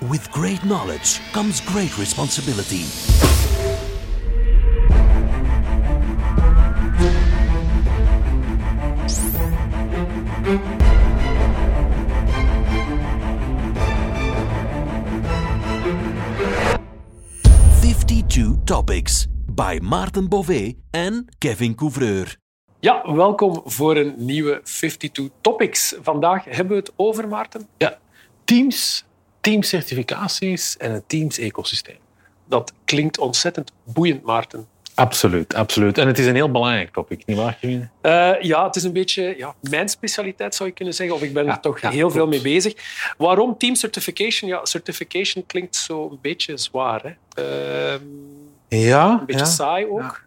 [0.00, 2.84] With great knowledge comes great responsibility.
[17.80, 22.36] Fifty-two topics by Maarten Bové en Kevin Couvreur.
[22.80, 25.94] Ja, welkom voor een nieuwe 52 Topics.
[26.02, 27.68] Vandaag hebben we het over, Maarten.
[27.78, 27.98] Ja,
[28.44, 29.05] teams,
[29.46, 31.96] teamcertificaties en het teams-ecosysteem.
[32.48, 34.66] Dat klinkt ontzettend boeiend, Maarten.
[34.94, 35.98] Absoluut, absoluut.
[35.98, 37.90] En het is een heel belangrijk topic, nietwaar, Kevin?
[38.02, 41.16] Uh, ja, het is een beetje ja, mijn specialiteit, zou je kunnen zeggen.
[41.16, 42.74] Of ik ben Ja, er toch ja, heel veel mee bezig.
[43.18, 44.50] Waarom team certification?
[44.50, 47.02] Ja, certification klinkt zo een beetje zwaar.
[47.02, 47.42] Hè?
[47.42, 48.02] Ehm,
[48.68, 50.24] Ja, een beetje saai ook.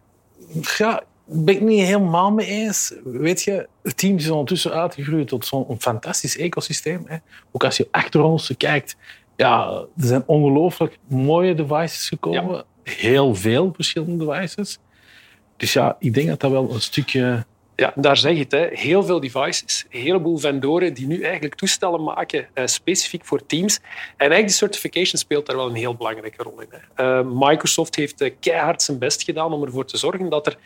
[0.76, 1.02] Ja,
[1.32, 2.94] ben ik niet helemaal mee eens.
[3.04, 7.02] Weet je, het team is ondertussen uitgegroeid tot zo'n fantastisch ecosysteem.
[7.06, 7.16] Hè.
[7.52, 8.96] Ook als je achter ons kijkt,
[9.40, 12.64] ja, er zijn ongelooflijk mooie devices gekomen.
[12.82, 14.78] Heel veel verschillende devices.
[15.56, 17.44] Dus ja, ik denk dat dat wel een stukje...
[17.80, 18.52] Ja, daar zeg je het.
[18.52, 18.68] Hè.
[18.72, 23.76] Heel veel devices, een heleboel vendoren die nu eigenlijk toestellen maken eh, specifiek voor teams.
[23.76, 23.84] En
[24.16, 26.68] eigenlijk die certification speelt daar wel een heel belangrijke rol in.
[26.70, 27.18] Hè.
[27.18, 30.58] Eh, Microsoft heeft eh, keihard zijn best gedaan om ervoor te zorgen dat er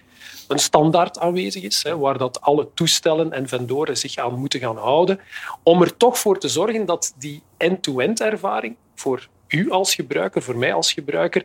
[0.49, 4.77] een standaard aanwezig is, hè, waar dat alle toestellen en vendoren zich aan moeten gaan
[4.77, 5.21] houden,
[5.63, 10.57] om er toch voor te zorgen dat die end-to-end ervaring voor u als gebruiker, voor
[10.57, 11.45] mij als gebruiker,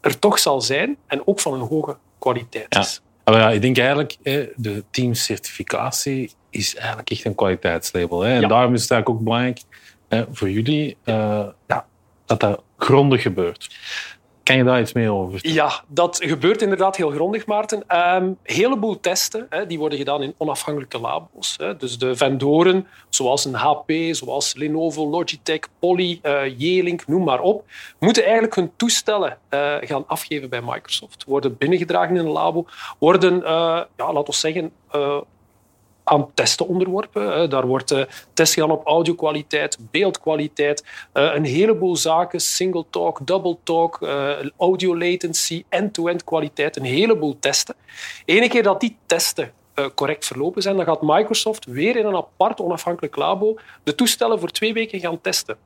[0.00, 3.06] er toch zal zijn en ook van een hoge kwaliteit Ja.
[3.30, 4.16] Maar ja, ik denk eigenlijk,
[4.56, 8.20] de teamcertificatie is eigenlijk echt een kwaliteitslabel.
[8.20, 8.34] Hè.
[8.34, 8.48] En Ja.
[8.48, 9.60] daarom is het eigenlijk ook belangrijk
[10.32, 11.86] voor jullie eh, ja,
[12.26, 13.76] dat dat grondig gebeurt.
[14.48, 15.38] Kan je daar iets meer over?
[15.42, 17.82] Ja, dat gebeurt inderdaad heel grondig, Maarten.
[17.86, 21.54] Een heleboel testen hè, die worden gedaan in onafhankelijke labo's.
[21.56, 21.76] Hè.
[21.76, 27.64] Dus de vendoren, zoals een HP, zoals Lenovo, Logitech, Poly, eh Yeelink, noem maar op,
[27.98, 31.24] moeten eigenlijk hun toestellen eh, gaan afgeven bij Microsoft.
[31.24, 32.66] Worden binnengedragen in een labo,
[32.98, 34.72] worden, eh, ja, laten we zeggen,
[36.08, 37.32] aan testen onderworpen.
[37.32, 37.48] hè.
[37.48, 38.02] Daar wordt eh,
[38.32, 44.98] test gedaan op audiokwaliteit, beeldkwaliteit, eh, een heleboel zaken, single talk, double talk, eh, audio
[44.98, 47.74] latency, end-to-end kwaliteit, een heleboel testen.
[48.24, 52.16] Ene keer dat die testen eh, correct verlopen zijn, dan gaat Microsoft weer in een
[52.16, 55.56] apart onafhankelijk labo de toestellen voor twee weken gaan testen.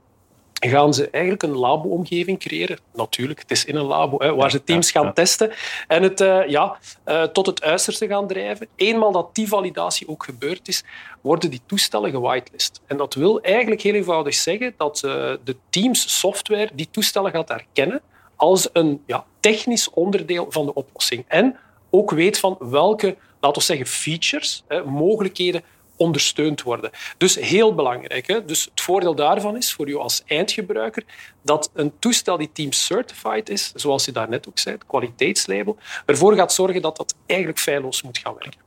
[0.69, 2.79] Gaan ze eigenlijk een labo-omgeving creëren?
[2.93, 5.53] Natuurlijk, het is in een labo hè, waar ze teams gaan testen
[5.89, 8.69] en het eh, ja, eh, tot het uiterste gaan drijven.
[8.77, 10.85] Eenmaal dat die validatie ook gebeurd is,
[11.21, 12.81] worden die toestellen gewitelist.
[12.87, 17.49] En dat wil eigenlijk heel eenvoudig zeggen dat eh, de Teams software die toestellen gaat
[17.49, 18.01] herkennen
[18.37, 21.25] als een ja, technisch onderdeel van de oplossing.
[21.29, 21.57] En
[21.91, 25.63] ook weet van welke, laten we zeggen, features, hè, mogelijkheden
[26.03, 26.91] ondersteund worden.
[27.17, 28.27] Dus heel belangrijk.
[28.27, 28.45] Hè?
[28.45, 31.05] Dus het voordeel daarvan is voor jou als eindgebruiker
[31.43, 35.77] dat een toestel die Team Certified is, zoals je daarnet ook zei, het kwaliteitslabel,
[36.07, 38.61] ervoor gaat zorgen dat dat eigenlijk feilloos moet gaan werken.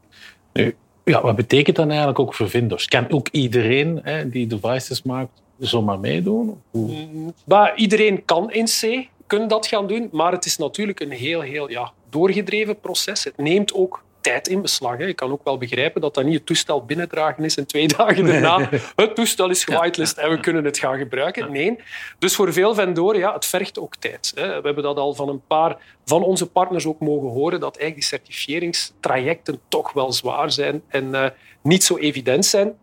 [0.53, 2.87] Nu, ja, wat betekent dat eigenlijk ook voor vendors?
[2.87, 6.61] Kan ook iedereen hè, die devices maakt zomaar meedoen?
[6.71, 11.11] Hoe- Maar iedereen kan in C kunnen dat gaan doen, maar het is natuurlijk een
[11.11, 13.23] heel, heel ja, doorgedreven proces.
[13.23, 14.97] Het neemt ook tijd in beslag.
[14.97, 15.05] Hè.
[15.05, 18.25] Je kan ook wel begrijpen dat dat niet het toestel binnendragen is en twee dagen
[18.25, 21.51] daarna het toestel is gewitelist en we kunnen het gaan gebruiken.
[21.51, 21.75] Nee.
[22.19, 24.31] Dus voor veel vendoren, ja, het vergt ook tijd.
[24.35, 24.47] Hè.
[24.47, 27.95] We hebben dat al van een paar van onze partners ook mogen horen, dat eigenlijk
[27.95, 31.29] die certificeringstrajecten toch wel zwaar zijn en eh,
[31.61, 32.73] niet zo evident zijn.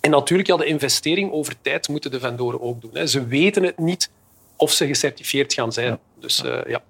[0.00, 2.90] En natuurlijk, ja, de investering over tijd moeten de vendoren ook doen.
[2.92, 3.06] Hè.
[3.06, 4.10] Ze weten het niet
[4.56, 5.98] of ze gecertificeerd gaan zijn.
[6.20, 6.82] Dus eh, ja.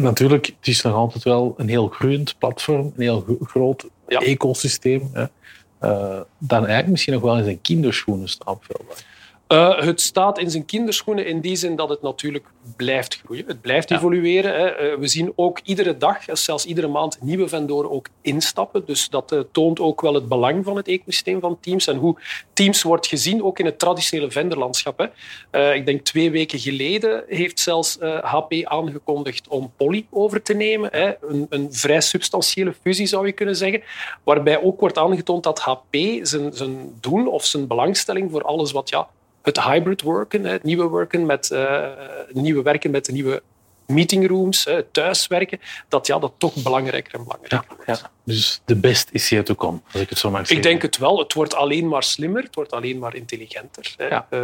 [0.00, 4.18] Natuurlijk, het is nog altijd wel een heel groeiend platform, een heel gro- groot Ja.
[4.20, 5.10] ecosysteem.
[5.12, 5.24] Hè.
[5.78, 8.58] Eh, dan eigenlijk misschien nog wel in zijn kinderschoenen staat.
[9.50, 12.46] Eh, het staat in zijn kinderschoenen in die zin dat het natuurlijk
[12.76, 13.44] blijft groeien.
[13.46, 13.96] Het blijft Ja.
[13.96, 14.54] evolueren.
[14.54, 14.66] Hè.
[14.66, 18.84] Eh, we zien ook iedere dag, zelfs iedere maand, nieuwe vendoren ook instappen.
[18.86, 22.16] Dus dat eh, toont ook wel het belang van het ecosysteem van Teams en hoe
[22.52, 24.98] Teams wordt gezien, ook in het traditionele vendorlandschap.
[25.50, 25.72] Hè.
[25.74, 30.88] Ik denk twee weken geleden heeft zelfs HP aangekondigd om Poly over te nemen.
[30.92, 31.12] Hè.
[31.28, 33.82] Een, een vrij substantiële fusie zou je kunnen zeggen.
[34.24, 38.88] Waarbij ook wordt aangetoond dat HP zijn, zijn doel of zijn belangstelling voor alles wat
[38.88, 39.08] ja,
[39.42, 41.88] het hybrid werken, het nieuwe werken met, eh,
[42.32, 43.42] nieuwe werken met de nieuwe
[43.86, 48.00] meetingrooms, thuiswerken, dat ja, dat toch belangrijker en belangrijker wordt.
[48.00, 48.10] Ja.
[48.24, 50.56] Dus de best is here to come, als ik het zo mag zeggen.
[50.56, 51.18] Ik denk het wel.
[51.18, 53.94] Het wordt alleen maar slimmer, het wordt alleen maar intelligenter.
[53.96, 54.06] Hè.
[54.06, 54.26] Ja.
[54.30, 54.38] Eh,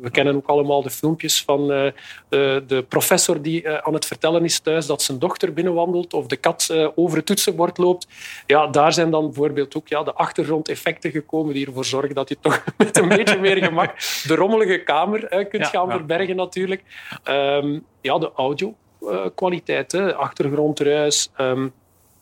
[0.00, 1.92] we kennen ook allemaal de filmpjes van eh,
[2.28, 6.26] de, de professor die eh, aan het vertellen is thuis dat zijn dochter binnenwandelt of
[6.26, 8.06] de kat eh, over het toetsenbord loopt.
[8.46, 12.36] Ja, daar zijn dan bijvoorbeeld ook ja, de achtergrondeffecten gekomen die ervoor zorgen dat je
[12.40, 13.94] toch met een beetje meer gemak
[14.26, 15.92] de rommelige kamer eh, kunt Ja, gaan ja.
[15.96, 16.82] verbergen natuurlijk.
[17.24, 20.14] Ehm, ja, de audio eh, kwaliteit, hè.
[20.14, 21.68] achtergrondruis, ehm,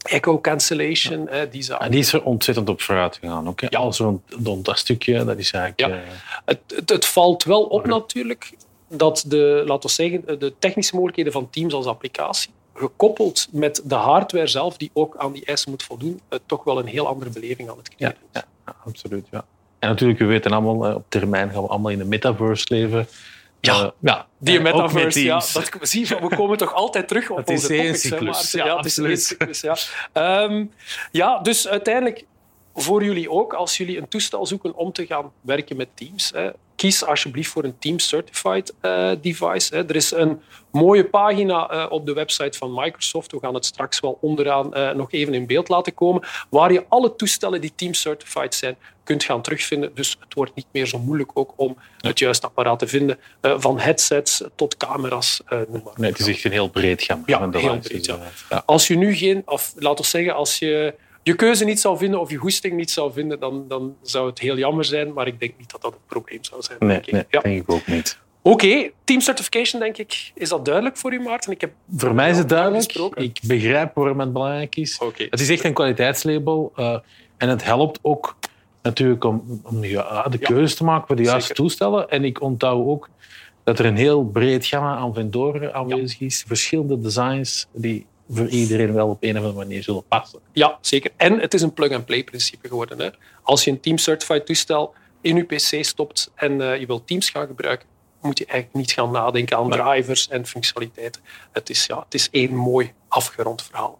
[0.02, 1.84] echo cancellation, hè, die zaken.
[1.84, 3.48] En die is er ontzettend op vooruit gegaan.
[3.48, 3.66] Ook, hè.
[3.70, 3.78] Ja.
[3.78, 5.92] Al zo'n rond dat stukje, dat is eigenlijk...
[5.92, 5.96] Ja.
[5.96, 6.08] eh,
[6.44, 8.56] Het, het, het valt wel op natuurlijk
[8.88, 13.94] dat de, laten we zeggen, de technische mogelijkheden van Teams als applicatie, gekoppeld met de
[13.94, 17.30] hardware zelf, die ook aan die eisen moet voldoen, eh, toch wel een heel andere
[17.30, 18.16] beleving aan het creëren.
[18.32, 19.26] ja, ja, absoluut.
[19.30, 19.44] Ja.
[19.78, 23.06] En natuurlijk, we weten allemaal, eh, op termijn gaan we allemaal in de metaverse leven.
[23.60, 23.82] Ja.
[23.82, 24.26] Eh, ja.
[24.38, 27.76] Die En metaverse, ja, dat, zie je, we komen toch altijd terug op is onze
[27.76, 28.52] topics.
[28.52, 28.58] hè?
[28.58, 29.22] Ja, ja, het is één absoluut.
[29.22, 29.76] cyclus, ja.
[30.12, 30.64] Ehm,
[31.10, 32.24] ja, dus uiteindelijk
[32.80, 36.50] voor jullie ook, als jullie een toestel zoeken om te gaan werken met Teams, hè,
[36.78, 39.74] kies alsjeblieft voor een Teams Certified eh, device.
[39.74, 39.88] Hè.
[39.88, 40.40] Er is een
[40.70, 43.32] mooie pagina eh, op de website van Microsoft.
[43.32, 46.84] We gaan het straks wel onderaan eh, nog even in beeld laten komen, waar je
[46.88, 49.90] alle toestellen die Teams Certified zijn kunt gaan terugvinden.
[49.94, 53.78] Dus het wordt niet meer zo moeilijk ook om het juiste apparaat te vinden, van
[53.78, 55.92] headsets tot camera's, noem maar.
[55.96, 57.22] Nee, het is echt een heel breed gamma.
[57.26, 58.62] Ja, heel breed, ja.
[58.66, 60.94] Als je nu geen, of laten we zeggen, als je
[61.28, 64.38] je keuze niet zou vinden of je goesting niet zou vinden, dan, dan zou het
[64.38, 65.12] heel jammer zijn.
[65.12, 66.78] Maar ik denk niet dat dat een probleem zou zijn.
[66.80, 67.12] Nee, denk ik.
[67.12, 67.40] nee Ja.
[67.40, 68.18] denk ik ook niet.
[68.42, 70.30] Oké, team certification, denk ik.
[70.34, 71.52] Is dat duidelijk voor u, Maarten?
[71.52, 71.72] Ik heb...
[71.96, 72.84] Voor mij is het duidelijk.
[72.84, 73.22] gesproken.
[73.22, 74.98] Ik begrijp waarom het belangrijk is.
[74.98, 75.26] Oké.
[75.30, 76.72] Het is echt een kwaliteitslabel.
[76.76, 76.98] eh,
[77.36, 78.36] en het helpt ook
[78.82, 80.46] natuurlijk om, om ja, de Ja.
[80.46, 81.54] keuze te maken voor de juiste Zeker.
[81.62, 82.08] toestellen.
[82.10, 83.08] En ik onthoud ook
[83.64, 86.44] dat er een heel breed gamma aan vendoren aanwezig is.
[86.46, 90.40] Verschillende designs die voor iedereen wel op een of andere manier zullen passen.
[90.52, 91.10] Ja, zeker.
[91.16, 93.00] En het is een plug-and-play principe geworden.
[93.00, 93.08] Hè.
[93.42, 97.30] Als je een team certified toestel in je pc stopt en eh, je wilt Teams
[97.30, 97.88] gaan gebruiken,
[98.20, 101.22] moet je eigenlijk niet gaan nadenken aan drivers en functionaliteiten.
[101.52, 103.98] Het is, ja, het is één mooi afgerond verhaal.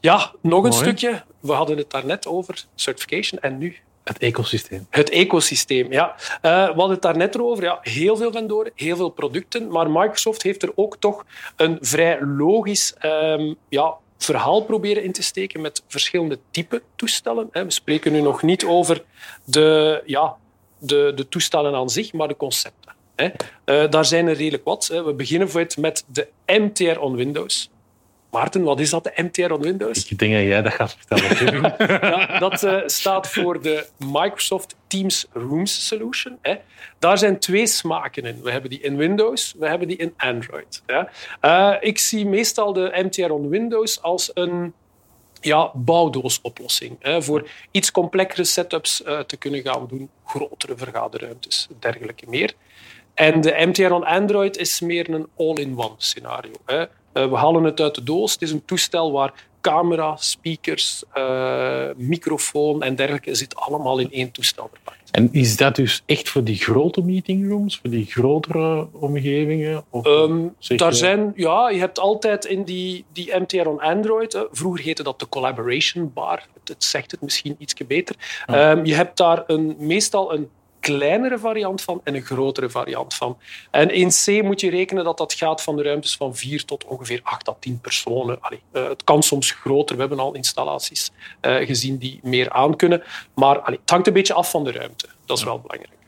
[0.00, 0.82] Ja, nog een Mooi.
[0.82, 1.24] stukje.
[1.40, 4.86] We hadden het daarnet over certification en nu Het ecosysteem.
[4.90, 6.14] het ecosysteem, ja.
[6.40, 7.64] Eh, we hadden het daarnet over.
[7.64, 9.68] Ja, heel veel vendoren, heel veel producten.
[9.68, 11.24] Maar Microsoft heeft er ook toch
[11.56, 17.48] een vrij logisch ehm, ja, verhaal proberen in te steken met verschillende type toestellen.
[17.52, 19.04] We spreken nu nog niet over
[19.44, 20.36] de, ja,
[20.78, 22.92] de, de toestellen aan zich, maar de concepten.
[23.14, 24.86] Eh, daar zijn er redelijk wat.
[24.86, 27.70] We beginnen met de MTR on Windows.
[28.32, 30.08] Maarten, wat is dat, de MTR on Windows?
[30.08, 31.74] Ik denk dat jij dat gaat vertellen.
[32.02, 36.38] Ja, dat eh, staat voor de Microsoft Teams Rooms Solution.
[36.42, 36.54] Hè.
[36.98, 38.42] Daar zijn twee smaken in.
[38.42, 40.82] We hebben die in Windows, we hebben die in Android.
[41.40, 44.72] Eh, ik zie meestal de MTR on Windows als een
[45.40, 46.96] ja, bouwdoosoplossing.
[47.00, 52.52] Hè, voor iets complexere setups eh, te kunnen gaan doen, grotere vergaderruimtes, dergelijke meer.
[53.14, 56.52] En de MTR on Android is meer een all-in-one scenario.
[56.66, 56.84] Hè.
[57.12, 58.32] Eh, we halen het uit de doos.
[58.32, 64.30] Het is een toestel waar camera, speakers, eh, microfoon en dergelijke zit allemaal in één
[64.30, 65.00] toestel verpakt.
[65.10, 69.84] En is dat dus echt voor die grote meetingrooms, voor die grotere omgevingen?
[69.90, 73.80] Of Ehm, zeg daar je- zijn, ja, je hebt altijd in die, die MTR on
[73.80, 78.16] Android, hè, vroeger heette dat de Collaboration Bar, het, het zegt het misschien iets beter.
[78.46, 80.48] Ehm, je hebt daar een, meestal een
[80.82, 83.38] kleinere variant van en een grotere variant van.
[83.70, 86.84] En in C moet je rekenen dat dat gaat van de ruimtes van 4 tot
[86.84, 88.40] ongeveer 8 à 10 personen.
[88.40, 89.94] Allee, eh, het kan soms groter.
[89.94, 93.02] We hebben al installaties eh, gezien die meer aankunnen.
[93.34, 95.08] Maar allee, het hangt een beetje af van de ruimte.
[95.26, 96.01] Dat is wel belangrijk.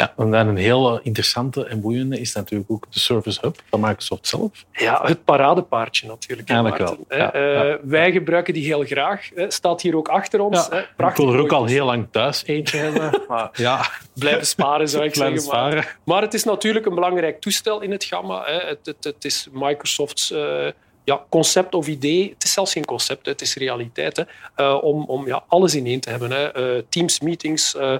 [0.00, 3.56] Ja, en dan een heel eh, interessante en boeiende is natuurlijk ook de Service Hub
[3.70, 4.64] van Microsoft zelf.
[4.72, 6.48] Ja, het paradepaardje natuurlijk.
[6.48, 7.78] Eigenlijk wel, ja, eh, ja.
[7.82, 9.28] Wij gebruiken die heel graag.
[9.34, 9.50] hè.
[9.50, 10.68] Staat hier ook achter ons.
[10.68, 10.78] hè.
[10.78, 13.08] ik Prachtig wil er ook al heel lang thuis eentje hebben.
[13.28, 15.60] Maar ja, blijven sparen, zou ik Blijven zeggen.
[15.60, 15.96] Maar, sparen.
[16.04, 18.42] maar het is natuurlijk een belangrijk toestel in het gamma.
[18.44, 18.66] Hè.
[18.66, 20.66] Het, het, het is Microsoft's eh,
[21.04, 22.30] ja, concept of idee.
[22.34, 24.16] Het is zelfs geen concept, het is realiteit.
[24.16, 24.22] Hè.
[24.54, 26.30] Eh, om om ja, alles in één te hebben.
[26.30, 26.52] Hè.
[26.52, 27.96] Eh, Teams meetings, eh,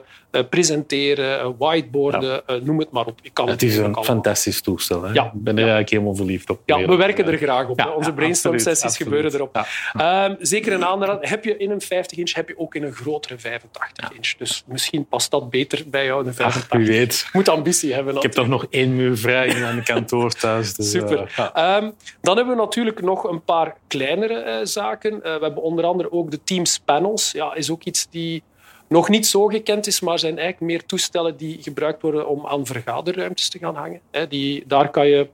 [0.51, 3.19] presenteren, whiteboarden, noem het maar op.
[3.23, 5.03] Ik kan het is een fantastisch toestel.
[5.03, 5.13] Hè?
[5.13, 5.25] Ja.
[5.25, 6.61] Ik ben er eigenlijk helemaal verliefd op.
[6.65, 7.79] Ja, we werken er graag op.
[7.79, 7.89] Hè.
[7.89, 9.13] Onze ja, brainstorm absoluut, sessies absoluut.
[9.15, 9.67] gebeuren erop.
[9.93, 10.25] Ja.
[10.25, 11.29] Ehm, zeker een aanrader.
[11.29, 14.35] Heb je in een 50 inch, heb je ook in een grotere 85 inch.
[14.39, 17.29] Dus misschien past dat beter bij jou, een 85 Wie weet.
[17.33, 18.17] Moet ambitie hebben.
[18.17, 20.75] Ik heb toch nog één muur vrij in mijn kantoor thuis.
[20.75, 21.33] Dus, Super.
[21.37, 21.77] eh.
[21.77, 21.91] Ehm,
[22.21, 25.13] dan hebben we natuurlijk nog een paar kleinere eh, zaken.
[25.13, 27.33] Eh, we hebben onder andere ook de Teams panels.
[27.33, 28.43] Ja, is ook iets die
[28.89, 32.67] nog niet zo gekend is, maar zijn eigenlijk meer toestellen die gebruikt worden om aan
[32.67, 34.01] vergaderruimtes te gaan hangen.
[34.29, 35.29] Die, daar kan je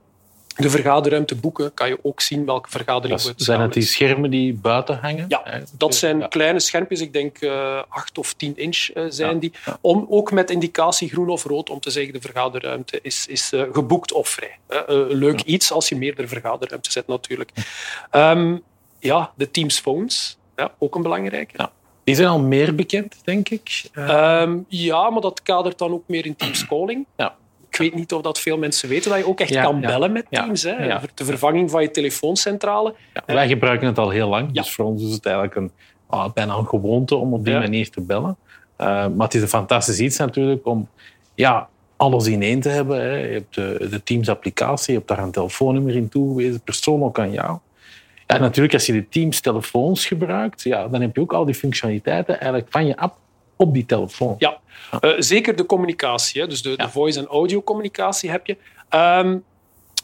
[0.57, 4.53] de vergaderruimte boeken kan je ook zien welke vergadering we zijn het die schermen die
[4.53, 5.25] buiten hangen?
[5.27, 6.27] Ja, dat zijn Ja.
[6.27, 9.51] kleine schermpjes, ik denk eh 8 of 10 inch eh, zijn Ja, die.
[9.81, 13.63] Om, ook met indicatie groen of rood om te zeggen de vergaderruimte is, is eh,
[13.71, 14.57] geboekt of vrij.
[15.15, 17.51] Leuk iets als je meerdere vergaderruimtes zet natuurlijk.
[18.11, 18.57] Ehm,
[18.99, 21.69] ja, de Teams phones, ja, ook een belangrijke.
[22.03, 23.83] Die zijn al meer bekend, denk ik.
[23.93, 24.09] Eh,
[24.41, 27.05] Ehm, ja, maar dat kadert dan ook meer in Teams calling.
[27.17, 27.35] ja.
[27.77, 30.11] Ik weet niet of dat veel mensen weten, dat je ook echt Ja, kan bellen
[30.11, 30.63] met Teams.
[30.63, 30.97] Hè.
[31.13, 32.95] De vervanging van je telefooncentrale.
[33.13, 35.71] Ja, wij gebruiken het al heel lang, dus voor ons is het eigenlijk een,
[36.07, 38.37] ah, bijna een gewoonte om op die manier te bellen.
[38.75, 40.89] Eh, maar het is een fantastisch iets natuurlijk om
[41.35, 43.01] ja, alles in één te hebben.
[43.01, 43.15] Hè.
[43.15, 47.57] Je hebt de, de Teams-applicatie, je hebt daar een telefoonnummer in toegewezen, persoonlijk aan jou.
[48.27, 51.55] Ja, en natuurlijk, als je de Teams-telefoons gebruikt, ja, dan heb je ook al die
[51.55, 53.15] functionaliteiten eigenlijk van je app
[53.57, 54.35] op die telefoon.
[54.37, 54.57] Ja,
[55.01, 56.41] eh, zeker de communicatie.
[56.41, 56.47] Hè.
[56.47, 58.57] Dus de, de voice- en audio-communicatie heb je.
[58.89, 59.37] Ehm,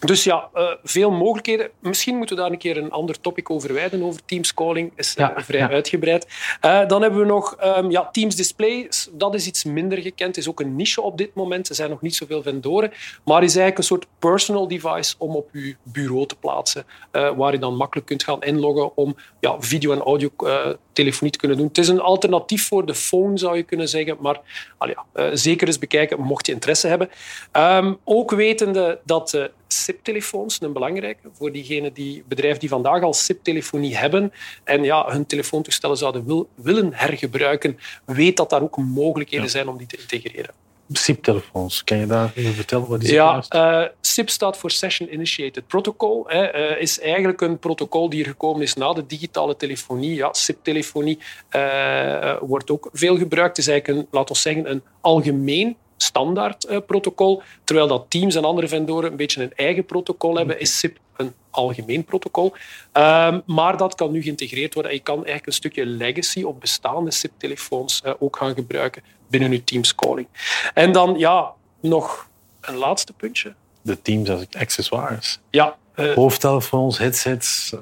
[0.06, 1.70] dus ja, eh, veel mogelijkheden.
[1.80, 4.92] Misschien moeten we daar een keer een ander topic over wijden, over Teams calling.
[4.96, 5.70] is eh, Ja, vrij ja.
[5.70, 6.28] uitgebreid.
[6.62, 8.90] Eh, dan hebben we nog ehm, ja, Teams Display.
[9.12, 10.38] Dat is iets minder gekend.
[10.38, 11.70] is ook een niche op dit moment.
[11.70, 12.92] Er zijn nog niet zoveel vendoren.
[13.24, 16.86] Maar is eigenlijk een soort personal device om op je bureau te plaatsen.
[17.12, 21.68] waar je dan makkelijk kunt gaan inloggen om ja, video- en audio-telefonie te kunnen doen.
[21.68, 24.18] Het is een alternatief voor de phone, zou je kunnen zeggen.
[24.20, 24.40] Maar
[24.80, 27.10] ja, zeker eens bekijken, mocht je interesse hebben.
[27.52, 29.50] Ehm, ook wetende dat
[29.84, 35.26] SIP-telefoons, een belangrijke, voor diegenen die bedrijven die vandaag al SIP-telefonie hebben en ja, hun
[35.26, 39.52] telefoontoestellen zouden wil- willen hergebruiken, weet dat daar ook mogelijkheden Ja.
[39.52, 40.54] zijn om die te integreren.
[40.92, 45.68] SIP-telefoons, kan je daar even vertellen wat is Ja, eh, SIP staat voor Session Initiated
[45.68, 46.24] Protocol.
[46.28, 50.16] Hè, eh, is eigenlijk een protocol die er gekomen is na de digitale telefonie.
[50.16, 53.58] Ja, SIP-telefonie eh, wordt ook veel gebruikt.
[53.58, 57.42] Het is eigenlijk een, laten we zeggen, een algemeen standaard eh, protocol.
[57.64, 61.34] Terwijl dat Teams en andere vendoren een beetje een eigen protocol hebben, is SIP een
[61.50, 62.54] algemeen protocol.
[62.92, 64.92] Ehm, maar dat kan nu geïntegreerd worden.
[64.92, 69.52] En je kan eigenlijk een stukje legacy op bestaande SIP-telefoons eh, ook gaan gebruiken binnen
[69.52, 70.28] je Teams calling.
[70.74, 72.28] En dan ja, nog
[72.62, 73.54] een laatste puntje.
[73.82, 75.40] De Teams als accessoires.
[75.50, 77.74] Ja, eh, Hoofdtelefoons, headsets,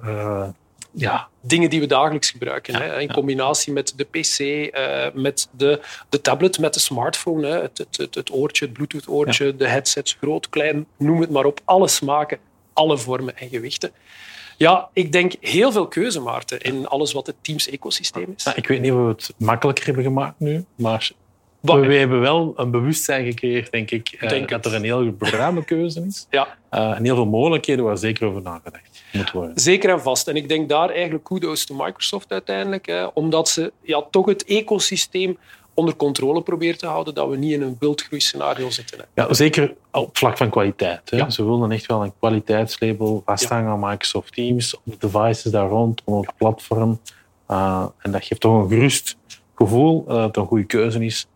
[0.91, 2.75] ja, dingen die we dagelijks gebruiken.
[2.75, 7.47] hè, in combinatie met de PC, eh, met de, de tablet, met de smartphone.
[7.47, 11.45] Hè, het, het, het, het oortje, het Bluetooth-oortje, de headsets, groot, klein, noem het maar
[11.45, 11.59] op.
[11.65, 12.37] Alle smaken,
[12.73, 13.91] alle vormen en gewichten.
[14.57, 18.43] Ja, ik denk heel veel keuze, Maarten, in alles wat het Teams-ecosysteem is.
[18.43, 21.11] Nou, ik weet niet of we het makkelijker hebben gemaakt nu, maar
[21.61, 24.73] Wat- we, hebben wel een bewustzijn gecreëerd, denk ik, eh, Denk dat het.
[24.73, 26.27] er een heel ruime keuze is.
[26.29, 29.59] Ja, Eh, en heel veel mogelijkheden waar zeker over nagedacht moet worden.
[29.59, 30.27] Zeker en vast.
[30.27, 32.85] En ik denk daar eigenlijk kudos to Microsoft uiteindelijk.
[32.85, 35.37] Hè, omdat ze ja, toch het ecosysteem
[35.73, 38.97] onder controle proberen te houden, dat we niet in een wildgroeiscenario zitten.
[39.13, 39.21] Hè.
[39.23, 41.09] Ja, zeker op vlak van kwaliteit.
[41.09, 41.17] Hè.
[41.17, 41.29] Ja.
[41.29, 46.01] Ze wilden echt wel een kwaliteitslabel vasthangen aan Microsoft Teams, op de devices daar rond,
[46.05, 46.99] op het platform.
[47.47, 49.17] Eh, en dat geeft toch een gerust
[49.55, 51.27] gevoel dat het een goede keuze is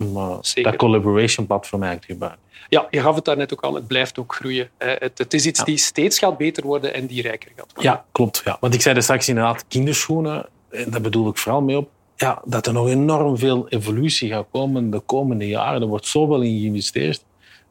[0.00, 2.48] om eh, dat collaboration platform eigenlijk te gebruiken.
[2.68, 4.68] Ja, je gaf het daarnet ook aan, het blijft ook groeien.
[4.78, 4.94] hè.
[4.98, 7.92] Het, het is iets die steeds gaat beter worden en die rijker gaat worden.
[7.92, 8.42] Ja, klopt.
[8.44, 8.56] Ja.
[8.60, 12.42] Want ik zei er straks inderdaad kinderschoenen, en daar bedoel ik vooral mee op, ja,
[12.44, 15.80] dat er nog enorm veel evolutie gaat komen de komende jaren.
[15.82, 17.24] Er wordt zoveel in geïnvesteerd.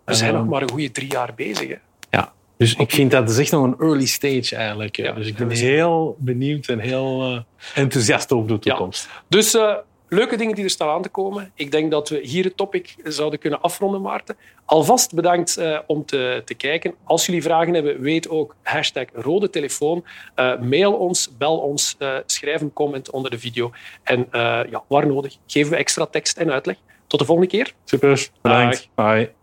[0.05, 1.67] We zijn Eh, nog maar een goede drie jaar bezig.
[1.67, 1.75] Hè.
[2.09, 4.95] Ja, dus ik vind dat is echt nog een early stage eigenlijk.
[4.97, 7.39] Ja, dus ik en ben heel benieuwd en heel eh,
[7.83, 8.59] enthousiast over de Ja.
[8.59, 9.09] toekomst.
[9.27, 9.73] Dus eh,
[10.09, 11.51] leuke dingen die er staan aan te komen.
[11.55, 14.37] Ik denk dat we hier het topic zouden kunnen afronden, Maarten.
[14.65, 16.95] Alvast bedankt eh, om te, te kijken.
[17.03, 20.05] Als jullie vragen hebben, weet ook hashtag rode telefoon.
[20.35, 23.71] Eh, mail ons, bel ons, eh, schrijf een comment onder de video.
[24.03, 26.77] En eh, ja, waar nodig, geven we extra tekst en uitleg.
[27.07, 27.73] Tot de volgende keer.
[27.83, 28.89] Super, bedankt.
[28.95, 29.37] Bye.